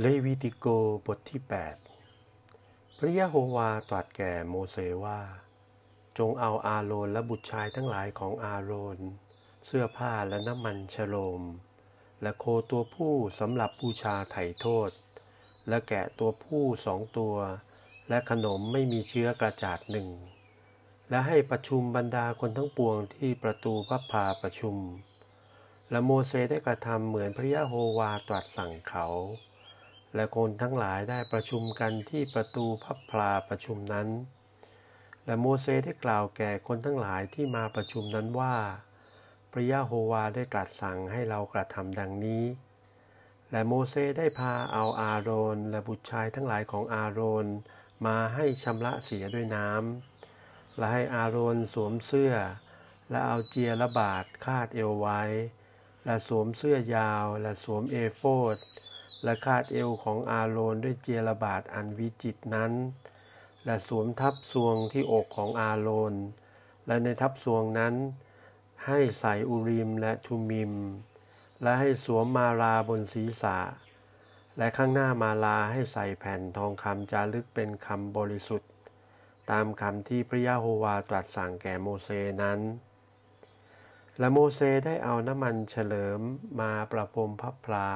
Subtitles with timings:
[0.00, 0.66] เลวีติโก
[1.06, 1.40] บทที่
[2.20, 5.20] 8 พระยะโฮวาตรัสแก่โมเสว่า
[6.18, 8.98] จงเอาอาโรนและบุตรชายทั้งหลายของอาโรน
[9.66, 11.42] เสื้อผ้าและน้ำมันชโลม
[12.22, 14.90] และโคตัวผู้สำหรับบูชาไถ่โทษ
[15.68, 17.36] และแกะตัวผู้สองตัว
[18.08, 20.08] และขนมไม่มีเชื้อกระจาดหนึ่ง
[21.10, 24.76] และให้ประชุมบรรดาคนทั้งปวงที่ประตูพระพาประชุม
[25.90, 29.08] และโมเสสได้กระทำเหมือนพระยะโฮวาตรัสสั่งเขา
[30.14, 34.08] และคนทั้งหลายได้ประชุมกันที่ประตูพับพลาประชุมนั้น
[35.24, 38.56] และโมเสสได้กล่าวแก่คนทั้งหลายที่มาประชุมนั้นว่า
[39.52, 42.44] พระยะโฮวาได้ตรัสสั่งให้เรากระทำดังนี้
[43.50, 47.46] และโมเสสได้พาเอาอาโรนและบุตรชายทั้งหลายของอาโรน
[48.06, 52.34] มาให้ชำระเสียด้วยน้ำและให้อาโรนสวมเสื้อ
[53.10, 55.22] และเอาเจียระบาดคาดเอวไว้
[56.04, 58.22] และสวมเสื้อยาว และสวมเอโฟ
[58.54, 58.56] ด
[59.24, 62.72] และคาดเอวของอาโรนด้วยเจลบาดอันวิจิตนั้น
[63.64, 66.14] และสวมทับซวงที่อกของอาโรน
[66.86, 67.94] และในทับซวงนั้น
[68.86, 70.72] ให้ใส่อุริมและทุมิม
[71.62, 73.58] และให้สวมมาลาบนศีรษะ
[74.58, 78.70] และข้างหน้ามาลาให้ใส่แผ่นทองคำจารึกเป็นคำบริสุทธิ์
[79.50, 82.08] ตามคำที่พระยะโฮวาตรัสสั่งแก่โมเส
[82.42, 82.60] นั้น
[84.18, 86.20] และโมเสได้เอาน้ำมันเฉลิม
[86.60, 87.90] มาประพรมพระพลา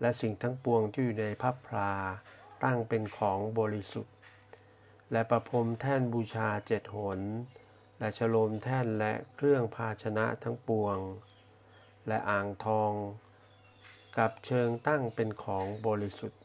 [0.00, 1.92] และสิ่งทั้งปวงที่อยู่ในพระพลา
[2.64, 4.14] ตั้งเป็นของบริสุทธิ์
[5.12, 7.20] และประพรมแท่นบูชาเจ็ดหน
[7.98, 10.98] และฉโลมแท่นและเครื่องภาชนะทั้งปวง
[12.08, 12.92] และอ่างทอง
[14.18, 16.40] กับเชิงตั้งเป็นของบริสุทธิ์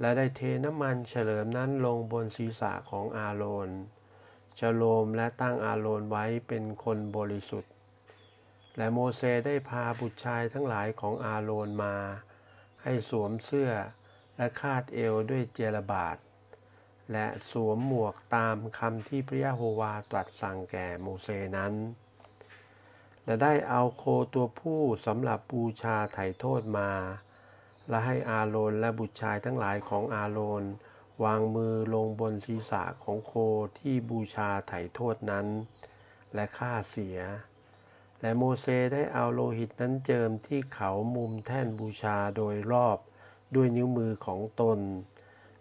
[0.00, 3.70] และได้เทน้ำมันเฉลิมนั้นลงบนศีรษะของอาโรน
[4.58, 7.72] ฉโลมและตั้งอาโรนไว้เป็นคนบริสุทธิ์
[8.76, 11.96] และโมเสสได้พาบุตรชายทั้งหลายของอาโรนมา
[12.82, 13.72] ให้สวมเสื้อ
[14.36, 16.16] และคาดเอวด้วยเจลบาท
[17.12, 21.74] และสวมหมวกตามคำที่พระยะโฮวาตรัสสั่งแก่โมเสนั้น
[23.24, 26.90] และได้เอาโคตัวผู้สำหรับบูชาไถ่โทษมา
[27.88, 30.64] และให้อาโรนและบุตรชายทั้งหลายของอาโรน
[31.24, 33.32] วางมือลงบนศีรษะของโค
[33.78, 35.46] ที่บูชาไถ่โทษนั้น
[36.34, 37.18] และฆ่าเสีย
[38.20, 42.98] และโมเสได้เอาโลหิตนั้นเจิมที่เขามุมแท่นบูชาโดยรอบ
[43.54, 44.80] ด้วยนิ้วมือของตน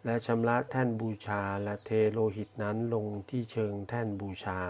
[0.06, 4.62] และชำระแท่นบูชาและเทโลหิตนั้นลงที่เชิงแท่นบูชา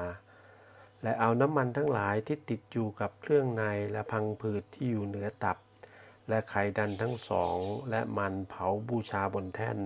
[1.03, 5.57] และเอาน้ำมันทั้งหลายที่ติดอยู่กับเครื่องในและพังผืดที่อยู่เหนือตับ
[6.29, 7.57] และไข่ดันทั้งสอง
[7.89, 9.79] และมันเผาบูชาบนแท่น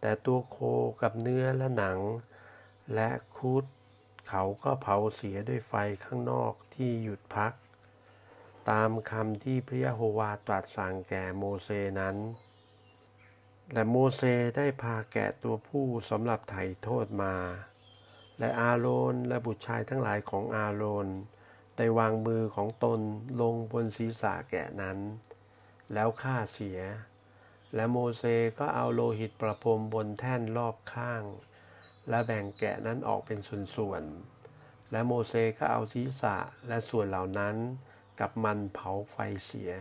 [0.00, 0.56] แต่ตัวโค
[1.02, 1.98] กับเนื้อและหนัง
[2.94, 3.64] และคุด
[4.34, 7.52] เขาก็เผาเสียด้วยไฟข้างนอกที่หยุดพัก
[8.70, 11.68] ตามคำที่พระยะโฮวาตรัสสั่งแก่โมเส
[12.00, 12.16] นั้น
[13.72, 14.22] และโมเส
[14.56, 17.34] ได้พาแกะตัวผู้สำหรับไถ่โทษมา
[18.38, 21.08] และอาโรนและบุตรชายทั้งหลายของอาโรน
[21.76, 23.00] ได้วางมือของตน
[23.40, 24.98] ลงบนศีรษะแกะนั้น
[25.92, 26.80] แล้วฆ่าเสีย
[27.74, 28.24] และโมเส
[28.58, 31.22] ก็เอาโลหิตประพรมบนแท่นรอบข้าง
[32.08, 33.38] และแบ่งแกะนั้นออกเป็น
[33.76, 36.36] ส่วนๆ และโมเสสก็เอาศีรษะ
[36.68, 37.56] และส่วนเหล่านั้น
[38.20, 39.72] กับมันเผาไฟเสีย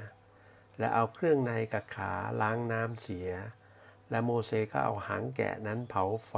[0.79, 3.29] และเอาเครื่องในกับขาล้างน้ำเสีย
[4.09, 6.35] และโมเสสก็เอาหางแกะนั้นเผาไฟ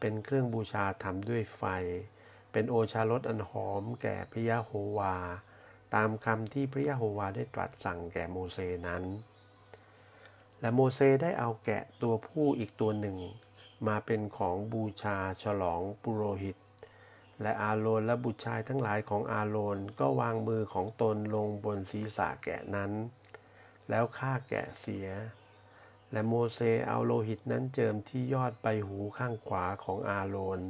[0.00, 1.62] เป็นเครื่องบูชาทำด้วยไฟ
[2.52, 5.16] เป็นโอชารสอันหอมแก่พระยะโฮวา
[5.94, 9.04] ตามคำที่พระยะโฮวาได้ตรัสสั่งแก่โมเสสนั้น
[10.60, 13.18] และโมเสสได้เอาแกะตัวผู้อีกตัวหนึ่ง
[13.86, 16.56] มาเป็นของบูชาฉลองปุโรหิต
[17.42, 22.92] และอาโรนและบุตรชายทั้งหลายของอาโรนก็วางมือของตนลงบนศีรษะแกะนั้น
[23.88, 25.08] แล้วฆ่าแกะเสีย
[26.12, 30.60] และโมเสเอาโลหิตนั้นเจิมที่ยอดใบหูข้างขวาของอาโรน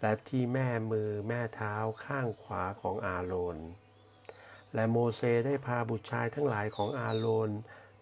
[0.00, 3.58] และที่แม่มือแม่เท้าข้างขวาของอาโรน
[4.74, 7.50] และโมเสได้พาบุตรชายทั้งหลายของอาโรน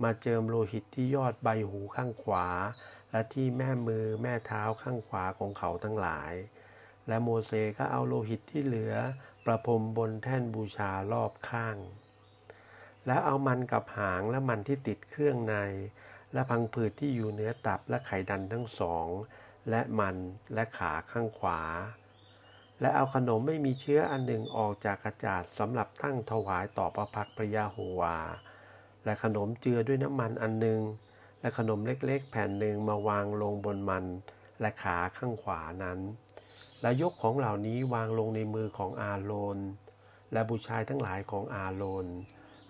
[0.03, 2.47] มาเจิมโลหิตที่ยอดใบหูข้างขวา
[3.13, 6.33] และที่แม่มือแม่เท้าข้างขวาของเขาทั้งหลาย
[7.09, 8.95] และโมเสสก็เอาโลหิตที่เหลือ
[9.45, 11.77] ประพรมบนแท่นบูชารอบข้าง
[13.07, 15.55] แล้วเอามันกับหางและมันที่ติดเครื่องใน
[16.33, 19.09] และพังผืดที่อยู่เหนือตับและไขดันทั้งสอง
[19.71, 20.17] และมัน
[20.55, 21.61] และขาข้างขวา
[22.81, 28.19] และเอาขนมไม่มีเชื้ออันหนึ่งออกจากกระจาดสำหรับตั้งถวายต่อพระพักพระยาโฮวา
[29.05, 30.81] และขนมเจือด้วยน้ำมันอันหนึ่ง
[31.43, 34.05] และขนมเล็กๆ แผ่นหนึ่งมาวางลงบนมัน
[34.61, 35.99] และขาข้างขวานั้น
[36.83, 39.59] และยกของเหล่านี้วางลงในมือของอาโรน
[40.33, 42.07] และบุชายทั้งหลายของอาโรน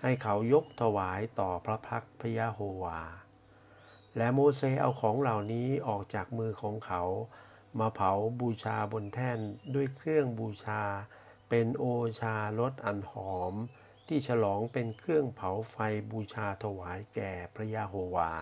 [0.03, 3.01] ให้เขายกถวายต่อพระพักพยะโฮวา
[4.17, 7.03] และโมเสสเอาของเหล่านี้ออกจากมือของเขา
[7.79, 9.39] มาเผาบูชาบนแท่น
[9.75, 10.83] ด้วยเครื่องบูชา
[11.49, 11.85] เป็นโอ
[12.21, 13.55] ชารสอันหอม
[14.07, 15.77] ที่ฉลองเป็นเครื่องเผาไฟ
[16.11, 18.33] บูชาถวายแก่พระยาโฮวา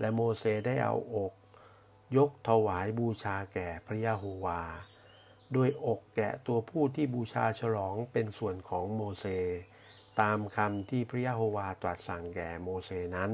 [0.00, 1.32] และโมเสได้เอาอก
[2.16, 4.62] ยกถวายบูชาแก่พระยาโฮวา
[5.56, 9.26] ด้วยอกแกะตัวผู้ที่บูชาฉลองเป็นส่วนของโมเส
[10.20, 13.30] ตามคำที่พระยาโฮวาตรัสสั่งแก่โมเสนั้น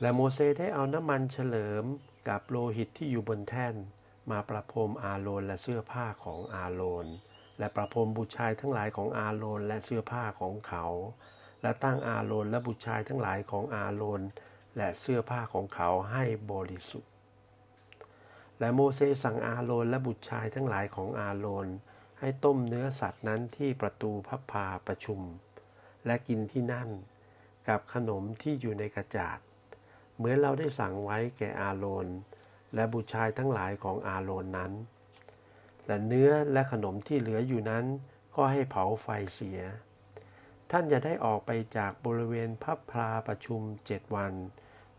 [0.00, 1.84] และโมเสได้เอาน้ำมันเฉลิม
[2.28, 3.74] กับโลหิตที่อยู่บนแท่น
[4.30, 7.06] มาประพรมอาโรนและเสื้อผ้าของอาโรน
[7.58, 10.84] และประพรมบุตรชายทั้งหลายของอาโรนและเสื้อผ้าของเขา
[11.62, 14.22] และตั้งอาโรนและบุตรชายทั้งหลายของอาโรน
[14.76, 17.10] และเสื้อผ้าของเขาให้บริสุทธิ์
[18.60, 21.68] และโมเสสสั่งอาโรนและบุตรชายทั้งหลายของอาโรน
[22.20, 25.20] ให้ต้มเนื้อสัตว์นั้นที่ประตูพับพาประชุม
[26.06, 26.88] และกินที่นั่น
[27.68, 29.38] กับขนมที่อยู่ในกระจาด
[30.16, 32.06] เหมือนเราได้สั่งไว้แก่อาโรน
[32.74, 34.72] และบุตรชายทั้งหลายของอาโรนนั้น
[35.86, 37.84] และเนื้อและขนมที่เหลืออยู่นั้น
[38.34, 39.60] ก็ให้เผาไฟเสีย
[40.70, 44.32] ท่านจะได้ออกไปจากบริเวณพับพลาประชุมเจ็ดวัน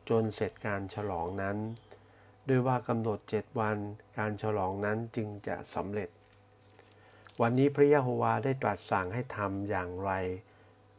[0.10, 1.58] จนเสร็จการฉลองนั้น
[2.46, 3.78] โดยว่ากำหนดเจ็ดวัน
[4.18, 6.10] การฉลองนั้นจึงจะสำเร็จ
[7.42, 10.12] วันนี้พระยะโฮวาได้ตรัสสั่งให้ทำอย่างไร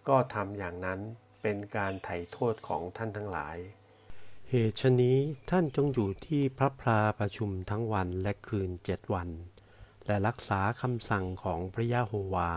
[0.09, 1.01] ก็ทำอย่างนั้น
[1.43, 3.57] เป็นการไถ่โทษของท่านทั้งหลาย
[4.51, 5.19] เหตุชนี้
[5.51, 9.29] ท่านจงอยู่ที่พระพลาประชุมทั้งวันและคืนเจ็ดวัน
[10.07, 12.51] และรักษาคำสั่งของพระยะโฮวา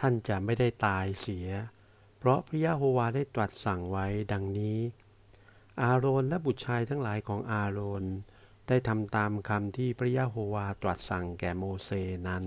[0.00, 1.48] ท่านจะไม่ได้ตายเสีย
[2.18, 4.78] เพราะพระยะโฮวาได้ตรัสสั่งไว้ดังนี้
[5.82, 8.04] อาโรนและบุตรชายทั้งหลายของอาโรน
[8.68, 11.90] ได้ทำตามคำที่พระยะโฮวาตรัสสั่งแก่โมเส
[12.28, 12.44] นั้น